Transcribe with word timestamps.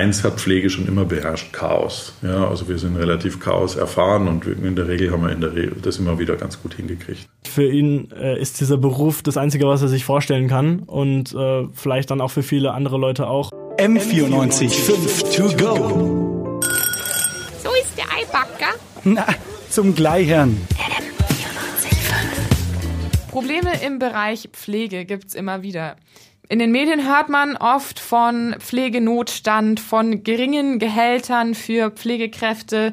eins 0.00 0.24
hat 0.24 0.40
Pflege 0.40 0.70
schon 0.70 0.88
immer 0.88 1.04
beherrscht, 1.04 1.52
Chaos. 1.52 2.14
Ja, 2.22 2.48
also 2.48 2.68
wir 2.68 2.78
sind 2.78 2.96
relativ 2.96 3.38
Chaos 3.38 3.76
erfahren 3.76 4.28
und 4.28 4.46
in 4.46 4.74
der 4.74 4.88
Regel 4.88 5.12
haben 5.12 5.22
wir 5.22 5.30
in 5.30 5.42
der 5.42 5.54
Regel 5.54 5.76
das 5.82 5.98
immer 5.98 6.18
wieder 6.18 6.36
ganz 6.36 6.60
gut 6.62 6.74
hingekriegt. 6.74 7.28
Für 7.46 7.70
ihn 7.70 8.10
äh, 8.12 8.40
ist 8.40 8.60
dieser 8.60 8.78
Beruf 8.78 9.22
das 9.22 9.36
Einzige, 9.36 9.66
was 9.66 9.82
er 9.82 9.88
sich 9.88 10.04
vorstellen 10.04 10.48
kann 10.48 10.80
und 10.80 11.34
äh, 11.34 11.68
vielleicht 11.74 12.10
dann 12.10 12.22
auch 12.22 12.30
für 12.30 12.42
viele 12.42 12.72
andere 12.72 12.96
Leute 12.96 13.26
auch. 13.26 13.50
M94 13.76 14.70
5 14.70 15.36
to 15.36 15.42
go. 15.56 16.60
So 17.62 17.70
ist 17.80 17.96
der 17.96 18.06
Eibacker. 18.06 18.74
Na, 19.04 19.26
zum 19.68 19.94
Gleichern. 19.94 20.56
Probleme 23.30 23.70
im 23.86 23.98
Bereich 23.98 24.48
Pflege 24.52 25.04
gibt's 25.04 25.34
immer 25.34 25.62
wieder. 25.62 25.96
In 26.50 26.58
den 26.58 26.72
Medien 26.72 27.06
hört 27.06 27.28
man 27.28 27.56
oft 27.56 28.00
von 28.00 28.56
Pflegenotstand, 28.58 29.78
von 29.78 30.24
geringen 30.24 30.80
Gehältern 30.80 31.54
für 31.54 31.92
Pflegekräfte, 31.92 32.92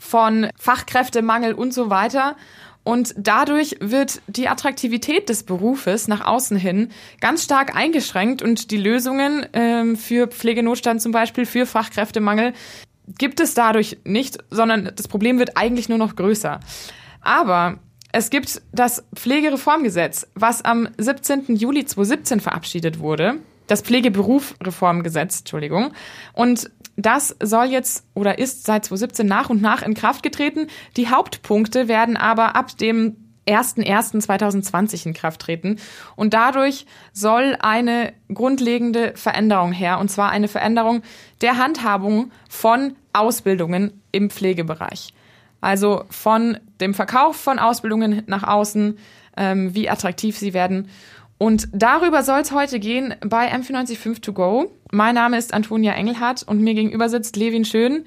von 0.00 0.48
Fachkräftemangel 0.58 1.52
und 1.52 1.74
so 1.74 1.90
weiter. 1.90 2.36
Und 2.84 3.14
dadurch 3.18 3.76
wird 3.80 4.22
die 4.28 4.48
Attraktivität 4.48 5.28
des 5.28 5.42
Berufes 5.42 6.08
nach 6.08 6.24
außen 6.24 6.56
hin 6.56 6.88
ganz 7.20 7.44
stark 7.44 7.76
eingeschränkt 7.76 8.40
und 8.40 8.70
die 8.70 8.78
Lösungen 8.78 9.44
ähm, 9.52 9.96
für 9.96 10.28
Pflegenotstand 10.28 11.02
zum 11.02 11.12
Beispiel, 11.12 11.44
für 11.44 11.66
Fachkräftemangel 11.66 12.54
gibt 13.18 13.40
es 13.40 13.52
dadurch 13.52 13.98
nicht, 14.04 14.38
sondern 14.50 14.90
das 14.96 15.06
Problem 15.06 15.38
wird 15.38 15.58
eigentlich 15.58 15.90
nur 15.90 15.98
noch 15.98 16.16
größer. 16.16 16.60
Aber 17.20 17.78
es 18.16 18.30
gibt 18.30 18.62
das 18.72 19.04
Pflegereformgesetz, 19.14 20.26
was 20.34 20.64
am 20.64 20.88
17. 20.96 21.54
Juli 21.54 21.84
2017 21.84 22.40
verabschiedet 22.40 22.98
wurde. 22.98 23.40
Das 23.66 23.82
Pflegeberufreformgesetz, 23.82 25.40
Entschuldigung. 25.40 25.92
Und 26.32 26.70
das 26.96 27.36
soll 27.42 27.66
jetzt 27.66 28.06
oder 28.14 28.38
ist 28.38 28.64
seit 28.64 28.86
2017 28.86 29.26
nach 29.26 29.50
und 29.50 29.60
nach 29.60 29.82
in 29.82 29.92
Kraft 29.92 30.22
getreten. 30.22 30.68
Die 30.96 31.08
Hauptpunkte 31.08 31.88
werden 31.88 32.16
aber 32.16 32.56
ab 32.56 32.78
dem 32.78 33.16
1.1.2020 33.46 35.08
in 35.08 35.12
Kraft 35.12 35.42
treten. 35.42 35.78
Und 36.16 36.32
dadurch 36.32 36.86
soll 37.12 37.54
eine 37.60 38.14
grundlegende 38.32 39.12
Veränderung 39.14 39.72
her, 39.72 39.98
und 39.98 40.10
zwar 40.10 40.30
eine 40.30 40.48
Veränderung 40.48 41.02
der 41.42 41.58
Handhabung 41.58 42.32
von 42.48 42.96
Ausbildungen 43.12 44.02
im 44.10 44.30
Pflegebereich. 44.30 45.12
Also 45.66 46.04
von 46.10 46.58
dem 46.80 46.94
Verkauf 46.94 47.34
von 47.34 47.58
Ausbildungen 47.58 48.22
nach 48.28 48.44
außen, 48.44 48.96
ähm, 49.36 49.74
wie 49.74 49.90
attraktiv 49.90 50.38
sie 50.38 50.54
werden. 50.54 50.88
Und 51.38 51.66
darüber 51.72 52.22
soll 52.22 52.38
es 52.38 52.52
heute 52.52 52.78
gehen 52.78 53.16
bei 53.20 53.52
M495 53.52 54.20
to 54.20 54.32
go. 54.32 54.70
Mein 54.92 55.16
Name 55.16 55.36
ist 55.36 55.52
Antonia 55.52 55.94
Engelhardt 55.94 56.44
und 56.44 56.60
mir 56.60 56.74
gegenüber 56.74 57.08
sitzt 57.08 57.34
Levin 57.34 57.64
Schön. 57.64 58.04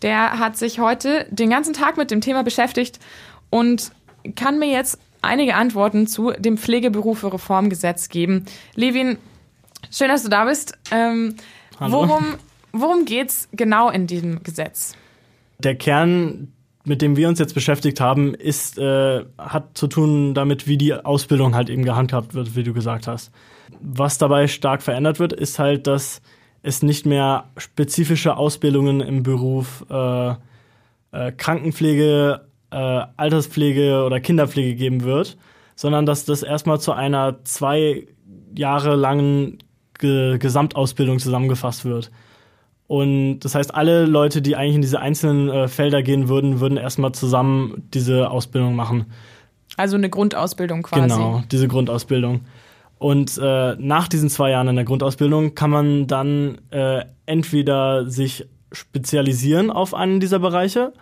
Der 0.00 0.38
hat 0.38 0.56
sich 0.56 0.78
heute 0.78 1.26
den 1.30 1.50
ganzen 1.50 1.74
Tag 1.74 1.98
mit 1.98 2.10
dem 2.10 2.22
Thema 2.22 2.44
beschäftigt 2.44 2.98
und 3.50 3.92
kann 4.34 4.58
mir 4.58 4.70
jetzt 4.70 4.98
einige 5.20 5.54
Antworten 5.54 6.06
zu 6.06 6.32
dem 6.38 6.56
Pflegeberufe-Reformgesetz 6.56 8.08
geben. 8.08 8.46
Levin, 8.74 9.18
schön, 9.90 10.08
dass 10.08 10.22
du 10.22 10.30
da 10.30 10.46
bist. 10.46 10.78
Ähm, 10.90 11.34
worum, 11.78 12.36
worum 12.72 13.04
geht's 13.04 13.50
genau 13.52 13.90
in 13.90 14.06
diesem 14.06 14.42
Gesetz? 14.42 14.96
Der 15.58 15.74
Kern 15.74 16.48
mit 16.84 17.02
dem 17.02 17.16
wir 17.16 17.28
uns 17.28 17.38
jetzt 17.38 17.54
beschäftigt 17.54 18.00
haben, 18.00 18.34
ist, 18.34 18.78
äh, 18.78 19.24
hat 19.38 19.76
zu 19.78 19.86
tun 19.86 20.34
damit, 20.34 20.66
wie 20.66 20.76
die 20.76 20.94
Ausbildung 20.94 21.54
halt 21.54 21.70
eben 21.70 21.84
gehandhabt 21.84 22.34
wird, 22.34 22.56
wie 22.56 22.64
du 22.64 22.72
gesagt 22.72 23.06
hast. 23.06 23.30
Was 23.80 24.18
dabei 24.18 24.48
stark 24.48 24.82
verändert 24.82 25.18
wird, 25.18 25.32
ist 25.32 25.58
halt, 25.58 25.86
dass 25.86 26.20
es 26.62 26.82
nicht 26.82 27.06
mehr 27.06 27.50
spezifische 27.56 28.36
Ausbildungen 28.36 29.00
im 29.00 29.22
Beruf 29.22 29.84
äh, 29.90 30.30
äh, 31.12 31.32
Krankenpflege, 31.36 32.46
äh, 32.70 32.76
Alterspflege 33.16 34.04
oder 34.04 34.20
Kinderpflege 34.20 34.74
geben 34.74 35.02
wird, 35.02 35.36
sondern 35.76 36.06
dass 36.06 36.24
das 36.24 36.42
erstmal 36.42 36.80
zu 36.80 36.92
einer 36.92 37.44
zwei 37.44 38.06
Jahre 38.56 38.96
langen 38.96 39.58
Ge 39.98 40.38
Gesamtausbildung 40.38 41.18
zusammengefasst 41.18 41.84
wird. 41.84 42.10
Und 42.92 43.38
das 43.40 43.54
heißt, 43.54 43.74
alle 43.74 44.04
Leute, 44.04 44.42
die 44.42 44.54
eigentlich 44.54 44.74
in 44.74 44.82
diese 44.82 45.00
einzelnen 45.00 45.48
äh, 45.48 45.66
Felder 45.66 46.02
gehen 46.02 46.28
würden, 46.28 46.60
würden 46.60 46.76
erstmal 46.76 47.12
zusammen 47.12 47.88
diese 47.94 48.30
Ausbildung 48.30 48.76
machen. 48.76 49.06
Also 49.78 49.96
eine 49.96 50.10
Grundausbildung 50.10 50.82
quasi. 50.82 51.00
Genau, 51.00 51.42
diese 51.50 51.68
Grundausbildung. 51.68 52.42
Und 52.98 53.40
äh, 53.42 53.76
nach 53.78 54.08
diesen 54.08 54.28
zwei 54.28 54.50
Jahren 54.50 54.68
in 54.68 54.76
der 54.76 54.84
Grundausbildung 54.84 55.54
kann 55.54 55.70
man 55.70 56.06
dann 56.06 56.58
äh, 56.68 57.06
entweder 57.24 58.10
sich 58.10 58.46
spezialisieren 58.72 59.70
auf 59.70 59.94
einen 59.94 60.20
dieser 60.20 60.40
Bereiche 60.40 60.92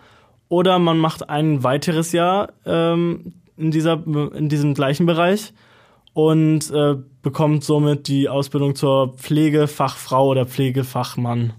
oder 0.48 0.78
man 0.78 0.96
macht 0.96 1.28
ein 1.28 1.64
weiteres 1.64 2.12
Jahr 2.12 2.52
ähm, 2.66 3.32
in, 3.56 3.72
dieser, 3.72 3.94
in 4.06 4.48
diesem 4.48 4.74
gleichen 4.74 5.06
Bereich 5.06 5.52
und 6.12 6.70
äh, 6.70 6.94
bekommt 7.20 7.64
somit 7.64 8.06
die 8.06 8.28
Ausbildung 8.28 8.76
zur 8.76 9.14
Pflegefachfrau 9.14 10.28
oder 10.28 10.46
Pflegefachmann. 10.46 11.54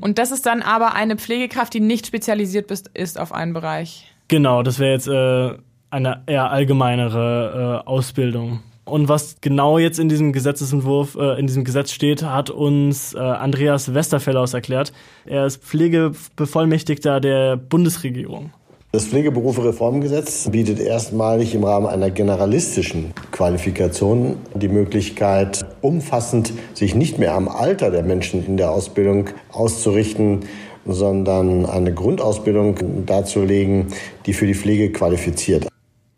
Und 0.00 0.18
das 0.18 0.32
ist 0.32 0.46
dann 0.46 0.62
aber 0.62 0.94
eine 0.94 1.16
Pflegekraft, 1.16 1.72
die 1.74 1.80
nicht 1.80 2.06
spezialisiert 2.06 2.70
ist 2.70 3.18
auf 3.18 3.32
einen 3.32 3.52
Bereich. 3.52 4.12
Genau, 4.28 4.62
das 4.62 4.78
wäre 4.78 4.92
jetzt 4.92 5.06
äh, 5.06 5.56
eine 5.90 6.22
eher 6.26 6.50
allgemeinere 6.50 7.82
äh, 7.84 7.88
Ausbildung. 7.88 8.60
Und 8.84 9.08
was 9.08 9.36
genau 9.40 9.78
jetzt 9.78 9.98
in 9.98 10.08
diesem 10.08 10.32
Gesetzesentwurf, 10.32 11.14
äh, 11.14 11.38
in 11.38 11.46
diesem 11.46 11.64
Gesetz 11.64 11.92
steht, 11.92 12.22
hat 12.22 12.50
uns 12.50 13.14
äh, 13.14 13.18
Andreas 13.18 13.94
Westerfellaus 13.94 14.52
erklärt. 14.52 14.92
Er 15.24 15.46
ist 15.46 15.62
Pflegebevollmächtigter 15.62 17.20
der 17.20 17.56
Bundesregierung. 17.56 18.52
Das 18.94 19.06
Pflegeberufe-Reformgesetz 19.06 20.48
bietet 20.52 20.78
erstmalig 20.78 21.52
im 21.56 21.64
Rahmen 21.64 21.88
einer 21.88 22.12
generalistischen 22.12 23.12
Qualifikation 23.32 24.36
die 24.54 24.68
Möglichkeit, 24.68 25.66
umfassend 25.80 26.52
sich 26.74 26.94
nicht 26.94 27.18
mehr 27.18 27.34
am 27.34 27.48
Alter 27.48 27.90
der 27.90 28.04
Menschen 28.04 28.46
in 28.46 28.56
der 28.56 28.70
Ausbildung 28.70 29.30
auszurichten, 29.50 30.44
sondern 30.86 31.66
eine 31.66 31.92
Grundausbildung 31.92 33.04
darzulegen, 33.04 33.88
die 34.26 34.32
für 34.32 34.46
die 34.46 34.54
Pflege 34.54 34.92
qualifiziert. 34.92 35.66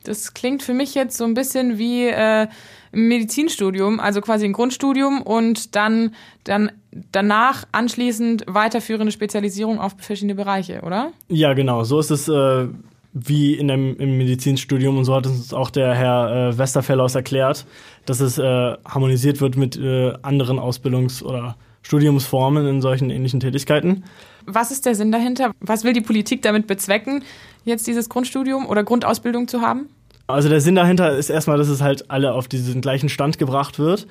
Das 0.05 0.35
klingt 0.35 0.63
für 0.63 0.75
mich 0.75 0.95
jetzt 0.95 1.17
so 1.17 1.25
ein 1.25 1.33
bisschen 1.33 1.79
wie 1.79 2.09
äh, 2.09 2.47
ein 2.93 3.09
Medizinstudium, 3.09 4.01
also 4.01 4.21
quasi 4.21 4.45
ein 4.45 4.53
Grundstudium 4.53 5.23
und 5.23 5.75
dann, 5.77 6.15
dann 6.45 6.73
danach 7.13 7.65
anschließend 7.73 8.45
weiterführende 8.47 9.13
Spezialisierung 9.13 9.79
auf 9.79 9.95
verschiedene 9.99 10.35
Bereiche, 10.35 10.83
oder? 10.83 11.13
Ja, 11.29 11.55
genau. 11.55 11.85
So 11.85 11.99
ist 11.99 12.11
es 12.11 12.29
äh, 12.29 12.69
wie 13.13 13.55
in 13.55 13.69
dem, 13.69 13.97
im 13.97 14.19
Medizinstudium 14.19 14.99
und 14.99 15.05
so 15.05 15.15
hat 15.15 15.27
uns 15.27 15.55
auch 15.55 15.71
der 15.71 15.95
Herr 15.95 16.51
äh, 16.51 16.59
Westerfellaus 16.59 17.15
erklärt, 17.15 17.65
dass 18.05 18.21
es 18.21 18.39
äh, 18.39 18.43
harmonisiert 18.43 19.41
wird 19.41 19.57
mit 19.57 19.77
äh, 19.77 20.13
anderen 20.23 20.59
Ausbildungs- 20.59 21.23
oder 21.23 21.57
Studiumsformen 21.81 22.67
in 22.67 22.83
solchen 22.83 23.11
ähnlichen 23.11 23.41
Tätigkeiten. 23.41 24.05
Was 24.45 24.71
ist 24.71 24.87
der 24.87 24.95
Sinn 24.95 25.13
dahinter? 25.13 25.53
Was 25.61 25.85
will 25.85 25.93
die 25.93 26.01
Politik 26.01 26.43
damit 26.43 26.67
bezwecken, 26.67 27.25
jetzt 27.65 27.87
dieses 27.87 28.09
Grundstudium 28.09 28.67
oder 28.67 28.85
Grundausbildung 28.85 29.49
zu 29.49 29.61
haben? 29.63 29.89
Also 30.27 30.49
der 30.49 30.61
Sinn 30.61 30.75
dahinter 30.75 31.17
ist 31.17 31.31
erstmal, 31.31 31.59
dass 31.59 31.69
es 31.69 31.83
halt 31.83 32.11
alle 32.11 32.33
auf 32.33 32.49
diesen 32.49 32.81
gleichen 32.81 33.09
Stand 33.09 33.39
gebracht 33.39 33.79
wird. 33.79 34.07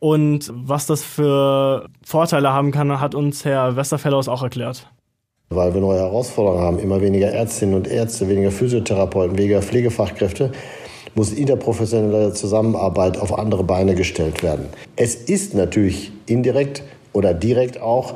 Und 0.00 0.50
was 0.52 0.86
das 0.86 1.02
für 1.04 1.86
Vorteile 2.04 2.52
haben 2.52 2.72
kann, 2.72 3.00
hat 3.00 3.14
uns 3.14 3.44
Herr 3.44 3.76
Westerfellaus 3.76 4.26
auch 4.26 4.42
erklärt. 4.42 4.88
Weil 5.50 5.74
wir 5.74 5.80
neue 5.80 6.00
Herausforderungen 6.00 6.62
haben, 6.62 6.78
immer 6.80 7.00
weniger 7.00 7.28
Ärztinnen 7.28 7.76
und 7.76 7.86
Ärzte, 7.86 8.28
weniger 8.28 8.50
Physiotherapeuten, 8.50 9.38
weniger 9.38 9.62
Pflegefachkräfte, 9.62 10.50
muss 11.14 11.30
interprofessionelle 11.30 12.32
Zusammenarbeit 12.32 13.18
auf 13.18 13.38
andere 13.38 13.62
Beine 13.62 13.94
gestellt 13.94 14.42
werden. 14.42 14.66
Es 14.96 15.14
ist 15.14 15.54
natürlich 15.54 16.10
indirekt 16.26 16.82
oder 17.12 17.34
direkt 17.34 17.80
auch 17.80 18.14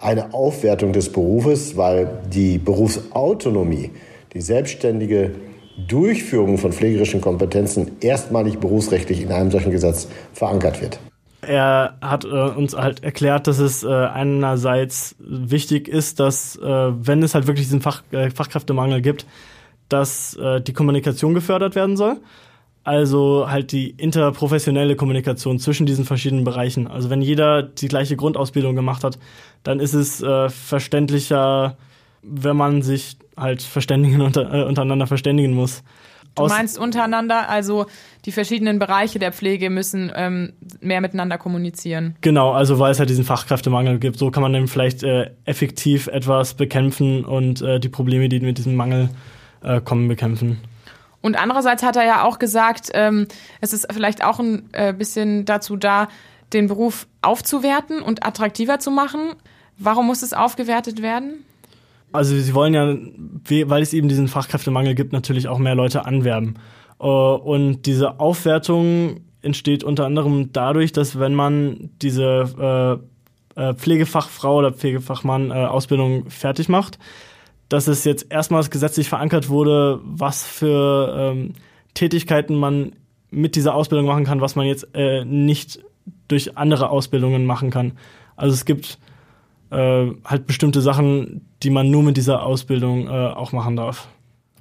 eine 0.00 0.32
Aufwertung 0.32 0.92
des 0.92 1.12
Berufes, 1.12 1.76
weil 1.76 2.08
die 2.32 2.56
Berufsautonomie, 2.58 3.90
die 4.32 4.40
selbstständige 4.40 5.32
Durchführung 5.76 6.58
von 6.58 6.72
pflegerischen 6.72 7.20
Kompetenzen 7.20 7.92
erstmalig 8.00 8.58
berufsrechtlich 8.58 9.22
in 9.22 9.32
einem 9.32 9.50
solchen 9.50 9.70
Gesetz 9.70 10.08
verankert 10.32 10.80
wird. 10.80 10.98
Er 11.42 11.96
hat 12.00 12.24
äh, 12.24 12.28
uns 12.28 12.76
halt 12.76 13.04
erklärt, 13.04 13.46
dass 13.46 13.58
es 13.58 13.84
äh, 13.84 13.88
einerseits 13.88 15.14
wichtig 15.18 15.86
ist, 15.86 16.18
dass 16.18 16.56
äh, 16.56 16.62
wenn 16.62 17.22
es 17.22 17.34
halt 17.34 17.46
wirklich 17.46 17.66
diesen 17.66 17.82
Fach, 17.82 18.02
äh, 18.10 18.30
Fachkräftemangel 18.30 19.00
gibt, 19.00 19.26
dass 19.88 20.34
äh, 20.36 20.60
die 20.60 20.72
Kommunikation 20.72 21.34
gefördert 21.34 21.76
werden 21.76 21.96
soll. 21.96 22.16
Also 22.82 23.50
halt 23.50 23.72
die 23.72 23.90
interprofessionelle 23.90 24.94
Kommunikation 24.94 25.58
zwischen 25.58 25.86
diesen 25.86 26.04
verschiedenen 26.04 26.44
Bereichen. 26.44 26.86
Also 26.86 27.10
wenn 27.10 27.20
jeder 27.20 27.62
die 27.62 27.88
gleiche 27.88 28.16
Grundausbildung 28.16 28.76
gemacht 28.76 29.02
hat, 29.02 29.18
dann 29.64 29.80
ist 29.80 29.94
es 29.94 30.22
äh, 30.22 30.48
verständlicher, 30.48 31.76
wenn 32.28 32.56
man 32.56 32.82
sich 32.82 33.16
halt 33.36 33.62
verständigen 33.62 34.20
unter, 34.20 34.52
äh, 34.52 34.64
untereinander 34.64 35.06
verständigen 35.06 35.54
muss. 35.54 35.82
Du 36.34 36.42
Aus- 36.42 36.50
meinst 36.50 36.78
untereinander, 36.78 37.48
also 37.48 37.86
die 38.26 38.32
verschiedenen 38.32 38.78
Bereiche 38.78 39.18
der 39.18 39.32
Pflege 39.32 39.70
müssen 39.70 40.12
ähm, 40.14 40.52
mehr 40.80 41.00
miteinander 41.00 41.38
kommunizieren. 41.38 42.16
Genau, 42.20 42.52
also 42.52 42.78
weil 42.78 42.92
es 42.92 42.98
halt 42.98 43.08
diesen 43.08 43.24
Fachkräftemangel 43.24 43.98
gibt. 43.98 44.18
So 44.18 44.30
kann 44.30 44.42
man 44.42 44.52
dann 44.52 44.68
vielleicht 44.68 45.02
äh, 45.02 45.30
effektiv 45.46 46.08
etwas 46.08 46.54
bekämpfen 46.54 47.24
und 47.24 47.62
äh, 47.62 47.80
die 47.80 47.88
Probleme, 47.88 48.28
die 48.28 48.40
mit 48.40 48.58
diesem 48.58 48.74
Mangel 48.74 49.08
äh, 49.62 49.80
kommen, 49.80 50.08
bekämpfen. 50.08 50.58
Und 51.22 51.40
andererseits 51.40 51.82
hat 51.82 51.96
er 51.96 52.04
ja 52.04 52.22
auch 52.24 52.38
gesagt, 52.38 52.90
ähm, 52.92 53.26
es 53.60 53.72
ist 53.72 53.86
vielleicht 53.90 54.22
auch 54.22 54.38
ein 54.38 54.68
äh, 54.72 54.92
bisschen 54.92 55.44
dazu 55.46 55.76
da, 55.76 56.08
den 56.52 56.68
Beruf 56.68 57.06
aufzuwerten 57.22 58.02
und 58.02 58.24
attraktiver 58.24 58.78
zu 58.78 58.90
machen. 58.90 59.20
Warum 59.78 60.06
muss 60.06 60.22
es 60.22 60.32
aufgewertet 60.32 61.02
werden? 61.02 61.44
Also 62.16 62.36
sie 62.36 62.54
wollen 62.54 62.74
ja, 62.74 62.94
we- 63.44 63.68
weil 63.70 63.82
es 63.82 63.92
eben 63.92 64.08
diesen 64.08 64.28
Fachkräftemangel 64.28 64.94
gibt, 64.94 65.12
natürlich 65.12 65.48
auch 65.48 65.58
mehr 65.58 65.74
Leute 65.74 66.04
anwerben. 66.06 66.54
Äh, 67.00 67.04
Und 67.06 67.82
diese 67.82 68.18
Aufwertung 68.20 69.20
entsteht 69.42 69.84
unter 69.84 70.06
anderem 70.06 70.50
dadurch, 70.52 70.92
dass 70.92 71.18
wenn 71.20 71.34
man 71.34 71.90
diese 72.02 73.00
äh, 73.56 73.60
äh, 73.60 73.74
Pflegefachfrau 73.74 74.56
oder 74.56 74.72
Pflegefachmann 74.72 75.52
Ausbildung 75.52 76.28
fertig 76.28 76.68
macht, 76.68 76.98
dass 77.68 77.86
es 77.88 78.04
jetzt 78.04 78.26
erstmals 78.30 78.70
gesetzlich 78.70 79.08
verankert 79.08 79.48
wurde, 79.48 80.00
was 80.04 80.44
für 80.44 81.14
ähm, 81.16 81.52
Tätigkeiten 81.94 82.54
man 82.56 82.92
mit 83.30 83.56
dieser 83.56 83.74
Ausbildung 83.74 84.06
machen 84.06 84.24
kann, 84.24 84.40
was 84.40 84.56
man 84.56 84.66
jetzt 84.66 84.86
nicht 85.24 85.80
durch 86.28 86.56
andere 86.56 86.90
Ausbildungen 86.90 87.44
machen 87.44 87.70
kann. 87.70 87.92
Also 88.36 88.54
es 88.54 88.64
gibt 88.64 88.98
äh, 89.70 90.06
halt 90.24 90.46
bestimmte 90.46 90.80
Sachen, 90.80 91.48
die 91.62 91.70
man 91.70 91.90
nur 91.90 92.02
mit 92.02 92.16
dieser 92.16 92.42
Ausbildung 92.44 93.08
äh, 93.08 93.10
auch 93.10 93.52
machen 93.52 93.76
darf. 93.76 94.08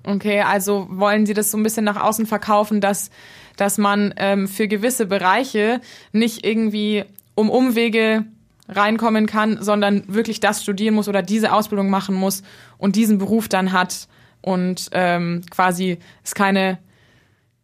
Okay, 0.03 0.41
also 0.41 0.87
wollen 0.89 1.25
Sie 1.25 1.33
das 1.33 1.51
so 1.51 1.57
ein 1.57 1.63
bisschen 1.63 1.85
nach 1.85 2.01
außen 2.01 2.25
verkaufen, 2.25 2.79
dass, 2.79 3.09
dass 3.57 3.77
man 3.77 4.13
ähm, 4.17 4.47
für 4.47 4.67
gewisse 4.67 5.07
Bereiche 5.07 5.81
nicht 6.11 6.45
irgendwie 6.45 7.05
um 7.33 7.49
Umwege 7.49 8.25
reinkommen 8.67 9.25
kann, 9.25 9.61
sondern 9.61 10.03
wirklich 10.07 10.39
das 10.39 10.63
studieren 10.63 10.95
muss 10.95 11.07
oder 11.07 11.21
diese 11.21 11.53
Ausbildung 11.53 11.89
machen 11.89 12.15
muss 12.15 12.43
und 12.77 12.95
diesen 12.95 13.17
Beruf 13.17 13.47
dann 13.47 13.71
hat 13.71 14.07
und 14.41 14.89
ähm, 14.91 15.41
quasi 15.49 15.97
es 16.23 16.35
keine 16.35 16.79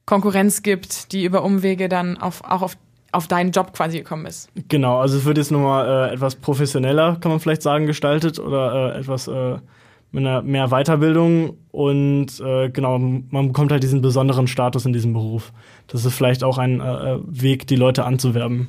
Konkurrenz 0.05 0.63
gibt, 0.63 1.11
die 1.11 1.23
über 1.23 1.43
Umwege 1.43 1.89
dann 1.89 2.17
auf, 2.17 2.43
auch 2.43 2.61
auf, 2.61 2.77
auf 3.11 3.27
deinen 3.27 3.51
Job 3.51 3.73
quasi 3.73 3.97
gekommen 3.97 4.25
ist. 4.25 4.49
Genau, 4.67 4.99
also 4.99 5.17
es 5.17 5.25
wird 5.25 5.37
jetzt 5.37 5.51
nochmal 5.51 6.09
äh, 6.09 6.13
etwas 6.13 6.35
professioneller, 6.35 7.17
kann 7.19 7.31
man 7.31 7.39
vielleicht 7.39 7.61
sagen, 7.61 7.85
gestaltet 7.85 8.39
oder 8.39 8.95
äh, 8.95 8.99
etwas 8.99 9.27
äh, 9.27 9.57
mit 10.11 10.25
einer 10.25 10.41
mehr 10.41 10.67
Weiterbildung 10.69 11.57
und 11.71 12.39
äh, 12.39 12.69
genau, 12.69 12.97
man 12.99 13.47
bekommt 13.47 13.71
halt 13.71 13.83
diesen 13.83 14.01
besonderen 14.01 14.47
Status 14.47 14.85
in 14.85 14.93
diesem 14.93 15.13
Beruf. 15.13 15.53
Das 15.87 16.05
ist 16.05 16.13
vielleicht 16.13 16.43
auch 16.43 16.57
ein 16.57 16.81
äh, 16.81 17.17
Weg, 17.25 17.67
die 17.67 17.77
Leute 17.77 18.03
anzuwerben. 18.03 18.67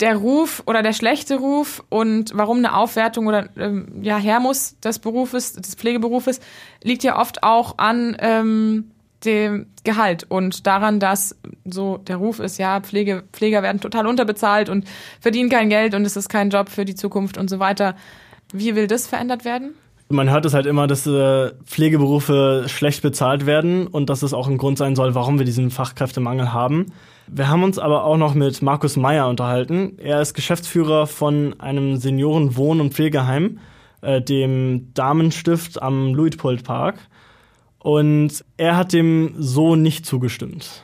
der 0.00 0.16
Ruf 0.16 0.62
oder 0.66 0.82
der 0.82 0.92
schlechte 0.94 1.36
Ruf 1.36 1.84
und 1.88 2.32
warum 2.34 2.58
eine 2.58 2.74
Aufwertung 2.76 3.26
oder 3.26 3.48
ähm, 3.56 4.00
ja 4.02 4.16
her 4.16 4.40
muss 4.40 4.78
des 4.80 4.98
Berufes, 4.98 5.52
des 5.52 5.74
Pflegeberufes, 5.74 6.40
liegt 6.82 7.04
ja 7.04 7.18
oft 7.18 7.42
auch 7.42 7.78
an 7.78 8.16
ähm, 8.20 8.90
dem 9.24 9.66
Gehalt 9.84 10.24
und 10.28 10.66
daran, 10.66 11.00
dass 11.00 11.36
so 11.64 11.98
der 11.98 12.16
Ruf 12.16 12.38
ist, 12.38 12.58
ja, 12.58 12.80
Pflege, 12.80 13.24
Pfleger 13.32 13.62
werden 13.62 13.80
total 13.80 14.06
unterbezahlt 14.06 14.68
und 14.68 14.86
verdienen 15.20 15.50
kein 15.50 15.68
Geld 15.68 15.94
und 15.94 16.04
es 16.04 16.16
ist 16.16 16.28
kein 16.28 16.50
Job 16.50 16.68
für 16.68 16.84
die 16.84 16.94
Zukunft 16.94 17.38
und 17.38 17.50
so 17.50 17.58
weiter. 17.58 17.94
Wie 18.52 18.74
will 18.74 18.86
das 18.86 19.06
verändert 19.06 19.44
werden? 19.44 19.74
Man 20.08 20.30
hört 20.30 20.44
es 20.44 20.52
halt 20.52 20.66
immer, 20.66 20.86
dass 20.86 21.06
äh, 21.06 21.52
Pflegeberufe 21.64 22.64
schlecht 22.66 23.00
bezahlt 23.02 23.46
werden 23.46 23.86
und 23.86 24.10
dass 24.10 24.22
es 24.22 24.34
auch 24.34 24.46
ein 24.46 24.58
Grund 24.58 24.76
sein 24.76 24.94
soll, 24.94 25.14
warum 25.14 25.38
wir 25.38 25.46
diesen 25.46 25.70
Fachkräftemangel 25.70 26.52
haben. 26.52 26.92
Wir 27.28 27.48
haben 27.48 27.62
uns 27.62 27.78
aber 27.78 28.04
auch 28.04 28.18
noch 28.18 28.34
mit 28.34 28.60
Markus 28.60 28.96
Meyer 28.96 29.26
unterhalten. 29.28 29.96
Er 29.98 30.20
ist 30.20 30.34
Geschäftsführer 30.34 31.06
von 31.06 31.58
einem 31.60 31.96
Seniorenwohn- 31.96 32.80
und 32.80 32.92
Pflegeheim, 32.92 33.58
äh, 34.02 34.20
dem 34.20 34.92
Damenstift 34.92 35.80
am 35.80 36.12
Luitpold-Park. 36.14 36.96
Und 37.82 38.44
er 38.56 38.76
hat 38.76 38.92
dem 38.92 39.34
so 39.38 39.74
nicht 39.74 40.06
zugestimmt. 40.06 40.82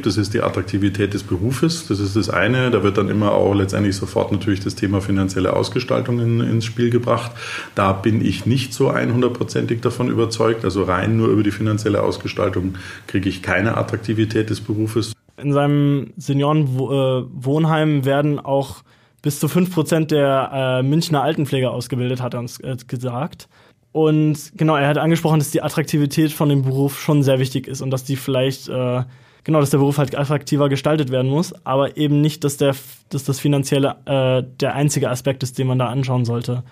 Das 0.00 0.16
ist 0.16 0.32
die 0.32 0.42
Attraktivität 0.42 1.12
des 1.12 1.24
Berufes, 1.24 1.88
das 1.88 1.98
ist 1.98 2.14
das 2.14 2.30
eine. 2.30 2.70
Da 2.70 2.84
wird 2.84 2.96
dann 2.98 3.08
immer 3.08 3.32
auch 3.32 3.52
letztendlich 3.52 3.96
sofort 3.96 4.30
natürlich 4.30 4.60
das 4.60 4.76
Thema 4.76 5.00
finanzielle 5.00 5.54
Ausgestaltung 5.54 6.20
in, 6.20 6.40
ins 6.40 6.64
Spiel 6.64 6.90
gebracht. 6.90 7.32
Da 7.74 7.92
bin 7.92 8.24
ich 8.24 8.46
nicht 8.46 8.72
so 8.72 8.92
100%ig 8.92 9.80
davon 9.80 10.08
überzeugt. 10.08 10.64
Also 10.64 10.84
rein 10.84 11.16
nur 11.16 11.26
über 11.28 11.42
die 11.42 11.50
finanzielle 11.50 12.00
Ausgestaltung 12.00 12.74
kriege 13.08 13.28
ich 13.28 13.42
keine 13.42 13.76
Attraktivität 13.76 14.50
des 14.50 14.60
Berufes. 14.60 15.14
In 15.36 15.52
seinem 15.52 16.12
Seniorenwohnheim 16.16 18.04
werden 18.04 18.38
auch 18.38 18.84
bis 19.22 19.40
zu 19.40 19.48
5% 19.48 20.06
der 20.06 20.50
äh, 20.52 20.82
Münchner 20.84 21.22
Altenpfleger 21.22 21.72
ausgebildet, 21.72 22.22
hat 22.22 22.34
er 22.34 22.40
uns 22.40 22.60
äh, 22.60 22.76
gesagt. 22.86 23.48
Und 23.98 24.52
genau, 24.56 24.76
er 24.76 24.86
hat 24.86 24.96
angesprochen, 24.96 25.40
dass 25.40 25.50
die 25.50 25.60
Attraktivität 25.60 26.30
von 26.30 26.48
dem 26.48 26.62
Beruf 26.62 27.00
schon 27.00 27.24
sehr 27.24 27.40
wichtig 27.40 27.66
ist 27.66 27.80
und 27.80 27.90
dass 27.90 28.04
die 28.04 28.14
vielleicht, 28.14 28.68
äh, 28.68 29.02
genau, 29.42 29.58
dass 29.58 29.70
der 29.70 29.78
Beruf 29.78 29.98
halt 29.98 30.16
attraktiver 30.16 30.68
gestaltet 30.68 31.10
werden 31.10 31.28
muss, 31.28 31.52
aber 31.66 31.96
eben 31.96 32.20
nicht, 32.20 32.44
dass, 32.44 32.58
der, 32.58 32.76
dass 33.08 33.24
das 33.24 33.40
Finanzielle 33.40 33.96
äh, 34.04 34.44
der 34.60 34.76
einzige 34.76 35.10
Aspekt 35.10 35.42
ist, 35.42 35.58
den 35.58 35.66
man 35.66 35.80
da 35.80 35.88
anschauen 35.88 36.24
sollte. 36.24 36.62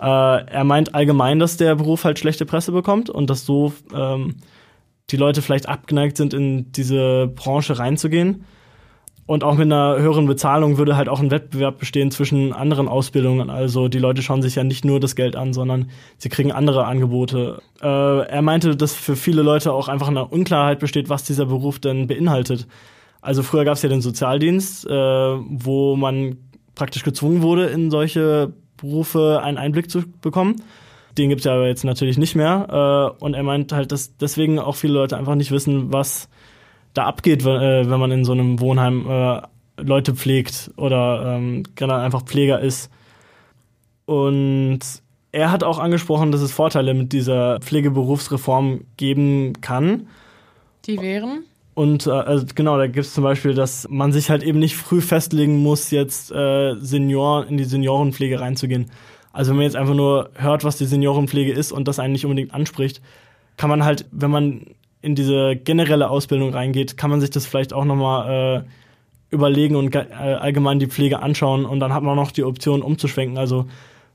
Äh, 0.00 0.06
er 0.06 0.64
meint 0.64 0.94
allgemein, 0.94 1.38
dass 1.38 1.58
der 1.58 1.74
Beruf 1.74 2.04
halt 2.04 2.18
schlechte 2.18 2.46
Presse 2.46 2.72
bekommt 2.72 3.10
und 3.10 3.28
dass 3.28 3.44
so 3.44 3.74
ähm, 3.94 4.36
die 5.10 5.18
Leute 5.18 5.42
vielleicht 5.42 5.68
abgeneigt 5.68 6.16
sind, 6.16 6.32
in 6.32 6.72
diese 6.72 7.26
Branche 7.26 7.78
reinzugehen. 7.78 8.46
Und 9.26 9.42
auch 9.42 9.54
mit 9.54 9.72
einer 9.72 9.98
höheren 9.98 10.26
Bezahlung 10.26 10.76
würde 10.76 10.96
halt 10.96 11.08
auch 11.08 11.20
ein 11.20 11.30
Wettbewerb 11.30 11.78
bestehen 11.78 12.10
zwischen 12.10 12.52
anderen 12.52 12.88
Ausbildungen. 12.88 13.48
Also 13.48 13.88
die 13.88 13.98
Leute 13.98 14.20
schauen 14.20 14.42
sich 14.42 14.56
ja 14.56 14.64
nicht 14.64 14.84
nur 14.84 15.00
das 15.00 15.16
Geld 15.16 15.34
an, 15.34 15.54
sondern 15.54 15.90
sie 16.18 16.28
kriegen 16.28 16.52
andere 16.52 16.84
Angebote. 16.84 17.62
Äh, 17.80 17.86
er 17.86 18.42
meinte, 18.42 18.76
dass 18.76 18.92
für 18.92 19.16
viele 19.16 19.40
Leute 19.40 19.72
auch 19.72 19.88
einfach 19.88 20.08
eine 20.08 20.26
Unklarheit 20.26 20.78
besteht, 20.78 21.08
was 21.08 21.24
dieser 21.24 21.46
Beruf 21.46 21.78
denn 21.78 22.06
beinhaltet. 22.06 22.66
Also 23.22 23.42
früher 23.42 23.64
gab 23.64 23.74
es 23.74 23.82
ja 23.82 23.88
den 23.88 24.02
Sozialdienst, 24.02 24.86
äh, 24.86 24.90
wo 24.90 25.96
man 25.96 26.36
praktisch 26.74 27.02
gezwungen 27.02 27.40
wurde, 27.40 27.66
in 27.66 27.90
solche 27.90 28.52
Berufe 28.76 29.40
einen 29.42 29.56
Einblick 29.56 29.90
zu 29.90 30.02
bekommen. 30.20 30.56
Den 31.16 31.30
gibt 31.30 31.40
es 31.40 31.44
ja 31.46 31.54
aber 31.54 31.68
jetzt 31.68 31.84
natürlich 31.84 32.18
nicht 32.18 32.34
mehr. 32.34 33.14
Äh, 33.18 33.24
und 33.24 33.32
er 33.32 33.42
meint 33.42 33.72
halt, 33.72 33.90
dass 33.90 34.18
deswegen 34.18 34.58
auch 34.58 34.76
viele 34.76 34.92
Leute 34.92 35.16
einfach 35.16 35.34
nicht 35.34 35.50
wissen, 35.50 35.94
was 35.94 36.28
da 36.94 37.04
abgeht, 37.04 37.44
wenn, 37.44 37.60
äh, 37.60 37.90
wenn 37.90 38.00
man 38.00 38.10
in 38.10 38.24
so 38.24 38.32
einem 38.32 38.60
Wohnheim 38.60 39.06
äh, 39.08 39.42
Leute 39.76 40.14
pflegt 40.14 40.70
oder 40.76 41.36
ähm, 41.36 41.64
generell 41.74 42.00
einfach 42.00 42.22
Pfleger 42.22 42.60
ist. 42.60 42.90
Und 44.06 44.80
er 45.32 45.50
hat 45.50 45.64
auch 45.64 45.78
angesprochen, 45.78 46.30
dass 46.30 46.40
es 46.40 46.52
Vorteile 46.52 46.94
mit 46.94 47.12
dieser 47.12 47.58
Pflegeberufsreform 47.60 48.82
geben 48.96 49.60
kann. 49.60 50.06
Die 50.86 51.00
wären? 51.00 51.44
Und 51.74 52.06
äh, 52.06 52.10
also 52.10 52.46
genau, 52.54 52.76
da 52.78 52.86
gibt 52.86 53.06
es 53.06 53.14
zum 53.14 53.24
Beispiel, 53.24 53.54
dass 53.54 53.88
man 53.90 54.12
sich 54.12 54.30
halt 54.30 54.44
eben 54.44 54.60
nicht 54.60 54.76
früh 54.76 55.00
festlegen 55.00 55.58
muss, 55.58 55.90
jetzt 55.90 56.30
äh, 56.30 56.76
Senior 56.76 57.46
in 57.46 57.56
die 57.56 57.64
Seniorenpflege 57.64 58.38
reinzugehen. 58.38 58.90
Also 59.32 59.50
wenn 59.50 59.56
man 59.56 59.64
jetzt 59.64 59.74
einfach 59.74 59.94
nur 59.94 60.30
hört, 60.34 60.62
was 60.62 60.78
die 60.78 60.84
Seniorenpflege 60.84 61.52
ist 61.52 61.72
und 61.72 61.88
das 61.88 61.98
einen 61.98 62.12
nicht 62.12 62.24
unbedingt 62.24 62.54
anspricht, 62.54 63.02
kann 63.56 63.70
man 63.70 63.84
halt, 63.84 64.06
wenn 64.12 64.30
man 64.30 64.66
in 65.04 65.14
diese 65.14 65.54
generelle 65.56 66.08
Ausbildung 66.08 66.54
reingeht, 66.54 66.96
kann 66.96 67.10
man 67.10 67.20
sich 67.20 67.30
das 67.30 67.46
vielleicht 67.46 67.72
auch 67.72 67.84
nochmal 67.84 68.64
äh, 68.64 69.34
überlegen 69.34 69.76
und 69.76 69.94
äh, 69.94 70.06
allgemein 70.14 70.78
die 70.78 70.86
Pflege 70.86 71.20
anschauen 71.20 71.66
und 71.66 71.80
dann 71.80 71.92
hat 71.92 72.02
man 72.02 72.16
noch 72.16 72.32
die 72.32 72.44
Option 72.44 72.80
umzuschwenken. 72.80 73.36
Also 73.36 73.66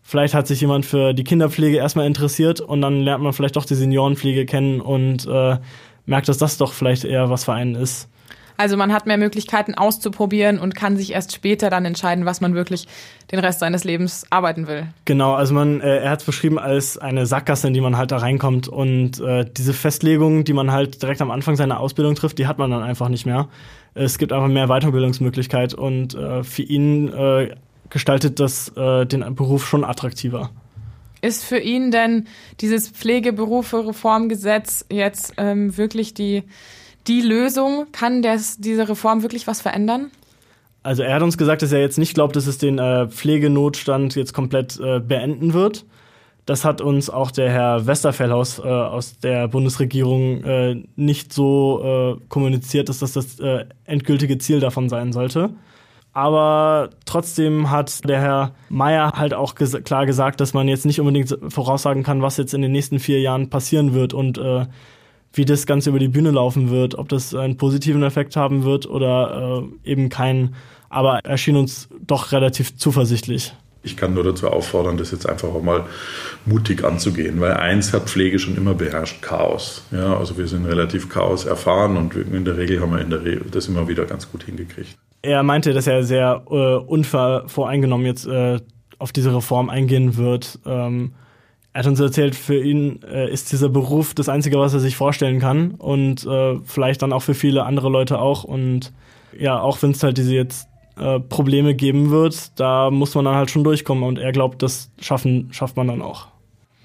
vielleicht 0.02 0.34
hat 0.34 0.48
sich 0.48 0.62
jemand 0.62 0.86
für 0.86 1.14
die 1.14 1.24
Kinderpflege 1.24 1.78
erstmal 1.78 2.08
interessiert 2.08 2.60
und 2.60 2.82
dann 2.82 3.02
lernt 3.02 3.24
man 3.24 3.34
vielleicht 3.34 3.56
doch 3.56 3.66
die 3.66 3.76
Seniorenpflege 3.76 4.46
kennen 4.46 4.82
und 4.82 5.28
äh, 5.28 5.58
merkt, 6.08 6.28
dass 6.28 6.40
das 6.40 6.58
doch 6.58 6.74
vielleicht 6.74 7.04
eher 7.04 7.30
was 7.30 7.44
für 7.44 7.54
einen 7.54 7.76
ist. 7.76 8.10
Also 8.60 8.76
man 8.76 8.92
hat 8.92 9.06
mehr 9.06 9.18
Möglichkeiten 9.18 9.74
auszuprobieren 9.74 10.60
und 10.60 10.76
kann 10.76 10.98
sich 10.98 11.14
erst 11.14 11.34
später 11.34 11.70
dann 11.70 11.86
entscheiden, 11.86 12.26
was 12.26 12.42
man 12.42 12.56
wirklich 12.56 12.90
den 13.32 13.40
Rest 13.40 13.62
seines 13.62 13.86
Lebens 13.86 14.26
arbeiten 14.32 14.68
will. 14.68 14.88
Genau, 15.06 15.34
also 15.34 15.54
man, 15.54 15.80
äh, 15.80 16.00
er 16.00 16.10
hat 16.10 16.20
es 16.20 16.26
beschrieben 16.26 16.60
als 16.60 16.98
eine 16.98 17.26
Sackgasse, 17.26 17.70
in 17.70 17.74
die 17.74 17.80
man 17.80 17.96
halt 17.96 18.12
da 18.12 18.18
reinkommt 18.18 18.68
und 18.68 19.22
äh, 19.22 19.46
diese 19.50 19.72
Festlegung, 19.72 20.44
die 20.44 20.52
man 20.52 20.74
halt 20.74 21.02
direkt 21.02 21.22
am 21.22 21.32
Anfang 21.32 21.56
seiner 21.56 21.80
Ausbildung 21.80 22.16
trifft, 22.16 22.38
die 22.38 22.48
hat 22.48 22.58
man 22.58 22.70
dann 22.70 22.84
einfach 22.84 23.08
nicht 23.08 23.26
mehr. 23.26 23.48
Es 23.94 24.18
gibt 24.18 24.34
einfach 24.34 24.50
mehr 24.50 24.68
Weiterbildungsmöglichkeit 24.68 25.74
und 25.74 26.16
äh, 26.16 26.44
für 26.44 26.64
ihn 26.64 27.14
äh, 27.14 27.56
gestaltet 27.90 28.42
das 28.42 28.76
äh, 28.76 29.06
den 29.06 29.36
Beruf 29.36 29.66
schon 29.66 29.86
attraktiver. 29.86 30.50
Ist 31.22 31.46
für 31.46 31.60
ihn 31.60 31.92
denn 31.92 32.28
dieses 32.60 32.90
Pflegeberufe-Reformgesetz 32.90 34.86
jetzt 34.90 35.36
ähm, 35.38 35.78
wirklich 35.78 36.14
die, 36.14 36.44
die 37.10 37.22
Lösung? 37.22 37.88
Kann 37.92 38.22
das, 38.22 38.58
diese 38.58 38.88
Reform 38.88 39.24
wirklich 39.24 39.48
was 39.48 39.60
verändern? 39.60 40.12
Also 40.84 41.04
er 41.04 41.16
hat 41.16 41.24
uns 41.24 41.38
gesagt, 41.38 41.62
dass 41.62 41.72
er 41.72 41.82
jetzt 41.82 41.98
nicht 41.98 42.14
glaubt, 42.14 42.36
dass 42.36 42.48
es 42.48 42.58
den 42.58 42.80
äh, 42.80 43.08
Pflegenotstand 43.08 44.16
jetzt 44.16 44.34
komplett 44.34 44.80
äh, 44.80 45.00
beenden 45.00 45.54
wird. 45.54 45.86
Das 46.46 46.66
hat 46.66 46.82
uns 46.82 47.10
auch 47.10 47.32
der 47.32 47.52
Herr 47.52 47.86
Westerfellhaus 47.86 48.60
äh, 48.60 48.64
aus 48.64 49.20
der 49.20 49.48
Bundesregierung 49.50 50.44
äh, 50.44 50.84
nicht 50.96 51.34
so 51.34 52.18
äh, 52.18 52.26
kommuniziert, 52.30 52.90
dass 52.90 53.00
das 53.00 53.14
das 53.14 53.40
äh, 53.40 53.66
endgültige 53.86 54.38
Ziel 54.38 54.60
davon 54.60 54.90
sein 54.90 55.12
sollte. 55.12 55.52
Aber 56.14 56.90
trotzdem 57.06 57.70
hat 57.70 58.08
der 58.10 58.20
Herr 58.20 58.56
Mayer 58.70 59.14
halt 59.16 59.34
auch 59.34 59.54
ges 59.54 59.78
klar 59.84 60.06
gesagt, 60.08 60.42
dass 60.42 60.54
man 60.54 60.68
jetzt 60.68 60.86
nicht 60.86 61.00
unbedingt 61.00 61.38
voraussagen 61.50 62.04
kann, 62.04 62.24
was 62.24 62.38
jetzt 62.38 62.54
in 62.54 62.64
den 62.64 62.72
nächsten 62.72 63.00
vier 63.00 63.20
Jahren 63.20 63.50
passieren 63.50 63.94
wird 63.94 64.14
und 64.14 64.40
wie 65.34 65.46
das 65.46 65.66
Ganze 65.66 65.90
über 65.90 66.00
die 66.00 66.08
Bühne 66.08 66.32
laufen 66.32 66.70
wird, 66.70 66.96
ob 66.96 67.10
das 67.10 67.36
einen 67.36 67.58
positiven 67.58 68.04
Effekt 68.04 68.36
haben 68.36 68.64
wird 68.64 68.88
oder 68.88 69.64
äh, 69.86 69.90
eben 69.90 70.10
keinen. 70.10 70.56
Aber 70.90 71.20
er 71.24 71.38
schien 71.38 71.56
uns 71.56 71.88
doch 72.06 72.32
relativ 72.32 72.76
zuversichtlich. 72.78 73.54
Ich 73.82 73.96
kann 73.96 74.14
nur 74.14 74.24
dazu 74.24 74.48
auffordern, 74.50 74.98
das 74.98 75.12
jetzt 75.12 75.28
einfach 75.28 75.48
auch 75.50 75.62
mal 75.62 75.86
mutig 76.46 76.84
anzugehen, 76.84 77.40
weil 77.40 77.54
eins 77.54 77.94
hat 77.94 78.10
Pflege 78.10 78.38
schon 78.38 78.58
immer 78.58 78.74
beherrscht, 78.74 79.22
Chaos. 79.22 79.84
Ja, 79.92 80.18
also 80.18 80.38
wir 80.38 80.48
sind 80.48 80.66
relativ 80.66 81.08
Chaos 81.08 81.46
erfahren 81.46 81.96
und 81.96 82.14
in 82.16 82.44
der 82.44 82.58
Regel 82.58 82.82
haben 82.82 82.92
wir 82.92 83.00
in 83.00 83.10
der 83.10 83.24
Regel 83.24 83.46
das 83.52 83.68
immer 83.68 83.88
wieder 83.88 84.06
ganz 84.06 84.30
gut 84.30 84.44
hingekriegt. 84.44 84.98
Er 85.22 85.44
meinte, 85.44 85.74
dass 85.74 85.88
er 85.88 86.04
sehr 86.04 86.44
äh, 86.50 86.76
unvoreingenommen 86.76 88.06
jetzt 88.06 88.28
äh, 88.28 88.60
auf 88.98 89.14
diese 89.14 89.34
Reform 89.34 89.70
eingehen 89.70 90.18
wird. 90.18 90.60
Ähm, 90.66 91.14
er 91.74 91.80
hat 91.80 91.88
uns 91.88 92.00
erzählt, 92.00 92.36
für 92.36 92.62
ihn 92.62 93.02
äh, 93.04 93.32
ist 93.32 93.52
dieser 93.52 93.70
Beruf 93.70 94.14
das 94.14 94.28
Einzige, 94.28 94.58
was 94.58 94.74
er 94.74 94.80
sich 94.80 94.96
vorstellen 94.96 95.40
kann 95.40 95.72
und 95.72 96.26
äh, 96.26 96.58
vielleicht 96.66 97.02
dann 97.02 97.14
auch 97.14 97.22
für 97.22 97.36
viele 97.36 97.64
andere 97.64 97.90
Leute 97.90 98.20
auch. 98.20 98.44
Und 98.44 98.92
ja, 99.38 99.60
auch 99.60 99.82
wenn 99.82 99.92
es 99.92 100.02
halt 100.02 100.18
diese 100.18 100.34
jetzt 100.34 100.68
äh, 100.98 101.20
Probleme 101.20 101.76
geben 101.76 102.10
wird, 102.10 102.60
da 102.60 102.90
muss 102.90 103.14
man 103.14 103.26
dann 103.26 103.36
halt 103.36 103.52
schon 103.52 103.64
durchkommen 103.64 104.04
und 104.04 104.18
er 104.18 104.32
glaubt, 104.32 104.64
das 104.64 104.90
schaffen, 105.00 105.50
schafft 105.52 105.78
man 105.78 105.88
dann 105.88 106.02
auch. 106.02 106.28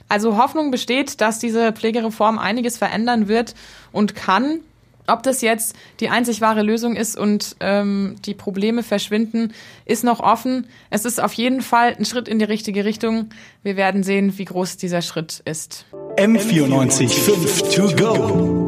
Also 0.08 0.36
Hoffnung 0.36 0.70
besteht, 0.70 1.20
dass 1.22 1.38
diese 1.38 1.72
Pflegereform 1.72 2.38
einiges 2.38 2.76
verändern 2.76 3.26
wird 3.26 3.54
und 3.90 4.14
kann. 4.14 4.60
Ob 5.06 5.22
das 5.22 5.42
jetzt 5.42 5.76
die 6.00 6.08
einzig 6.08 6.40
wahre 6.40 6.62
Lösung 6.62 6.96
ist 6.96 7.16
und 7.16 7.56
ähm, 7.60 8.16
die 8.24 8.34
Probleme 8.34 8.82
verschwinden, 8.82 9.52
ist 9.84 10.04
noch 10.04 10.20
offen. 10.20 10.66
Es 10.90 11.04
ist 11.04 11.22
auf 11.22 11.34
jeden 11.34 11.60
Fall 11.60 11.94
ein 11.98 12.04
Schritt 12.04 12.28
in 12.28 12.38
die 12.38 12.44
richtige 12.44 12.84
Richtung. 12.84 13.28
Wir 13.62 13.76
werden 13.76 14.02
sehen, 14.02 14.38
wie 14.38 14.44
groß 14.44 14.78
dieser 14.78 15.02
Schritt 15.02 15.42
ist. 15.44 15.84
M94 16.16 17.08
5 17.08 17.74
to 17.74 17.96
go. 17.96 18.63